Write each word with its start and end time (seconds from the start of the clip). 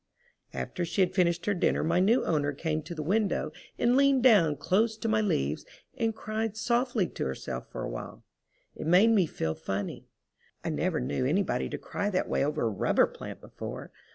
After 0.51 0.83
she 0.83 1.01
had 1.01 1.13
finished 1.13 1.45
her 1.45 1.53
dinner 1.53 1.83
my 1.83 1.99
new 1.99 2.25
owner 2.25 2.53
came 2.53 2.81
to 2.81 2.95
the 2.95 3.03
window 3.03 3.51
and 3.77 3.95
leaned 3.95 4.23
down 4.23 4.55
close 4.55 4.97
to 4.97 5.07
my 5.07 5.21
leaves 5.21 5.63
and 5.95 6.15
cried 6.15 6.57
softly 6.57 7.05
to 7.09 7.25
herself 7.25 7.71
for 7.71 7.83
a 7.83 7.87
while. 7.91 8.23
It 8.75 8.87
made 8.87 9.11
me 9.11 9.27
feel 9.27 9.53
funny. 9.53 10.07
I 10.63 10.69
never 10.71 10.99
knew 10.99 11.23
anybody 11.27 11.69
to 11.69 11.77
cry 11.77 12.09
that 12.09 12.27
way 12.27 12.43
over 12.43 12.63
a 12.63 12.69
rubber 12.69 13.05
plant 13.05 13.41
before. 13.41 13.91